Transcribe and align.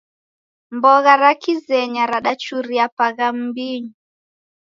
Mbogha 0.75 1.13
ra 1.21 1.31
Kizenya 1.41 2.03
radachuria 2.11 2.85
pagha 2.97 3.27
mmbinyi 3.37 3.93